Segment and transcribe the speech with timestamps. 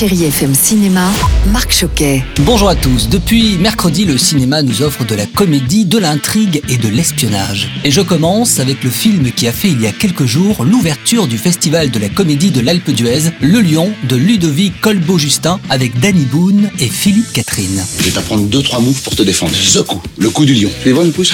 [0.00, 1.10] Chérie FM Cinéma,
[1.52, 2.24] Marc Choquet.
[2.38, 3.10] Bonjour à tous.
[3.10, 7.68] Depuis mercredi, le cinéma nous offre de la comédie, de l'intrigue et de l'espionnage.
[7.84, 11.26] Et je commence avec le film qui a fait il y a quelques jours l'ouverture
[11.26, 16.24] du festival de la comédie de l'Alpe d'Huez, Le Lion de Ludovic Colbeau-Justin avec Danny
[16.24, 17.84] Boone et Philippe Catherine.
[17.98, 19.52] Je vais t'apprendre deux trois moves pour te défendre.
[19.54, 20.70] Ce coup, le coup du lion.
[20.80, 21.30] Tu les vois une pousse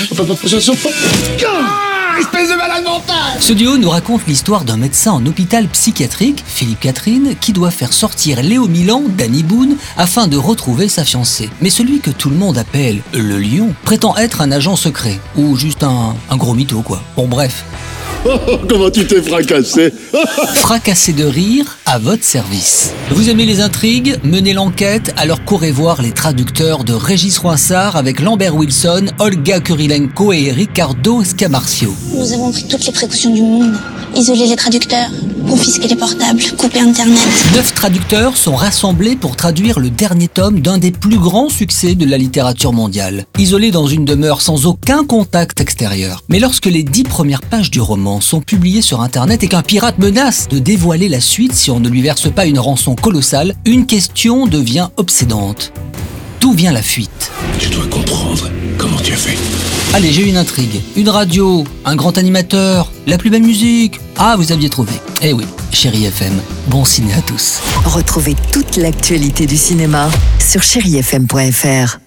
[3.40, 7.92] Ce duo nous raconte l'histoire d'un médecin en hôpital psychiatrique, Philippe Catherine, qui doit faire
[7.92, 11.50] sortir Léo Milan, Danny Boone, afin de retrouver sa fiancée.
[11.60, 15.56] Mais celui que tout le monde appelle le lion prétend être un agent secret, ou
[15.56, 17.02] juste un, un gros mytho quoi.
[17.16, 17.64] Bon bref,
[18.68, 19.92] Comment tu t'es fracassé
[20.54, 22.92] fracassé de rire à votre service.
[23.10, 28.20] Vous aimez les intrigues Menez l'enquête, alors courez voir les traducteurs de Régis Roissard avec
[28.20, 31.94] Lambert Wilson, Olga Kurilenko et Ricardo Scamarcio.
[32.14, 33.74] Nous avons pris toutes les précautions du monde.
[34.14, 35.10] Isoler les traducteurs,
[35.46, 37.18] confisquer les portables, couper Internet.
[37.55, 42.05] Neuf traducteurs sont rassemblés pour traduire le dernier tome d'un des plus grands succès de
[42.05, 46.22] la littérature mondiale, isolé dans une demeure sans aucun contact extérieur.
[46.28, 49.98] Mais lorsque les dix premières pages du roman sont publiées sur Internet et qu'un pirate
[49.98, 53.86] menace de dévoiler la suite si on ne lui verse pas une rançon colossale, une
[53.86, 55.72] question devient obsédante.
[56.47, 59.36] D'où vient la fuite Tu dois comprendre comment tu as fait.
[59.94, 60.80] Allez, j'ai une intrigue.
[60.94, 63.98] Une radio, un grand animateur, la plus belle musique.
[64.16, 64.92] Ah, vous aviez trouvé.
[65.22, 66.34] Eh oui, chérie FM,
[66.69, 67.58] bon ciné à tous.
[67.84, 70.08] Retrouvez toute l'actualité du cinéma
[70.39, 72.05] sur chérifm.fr.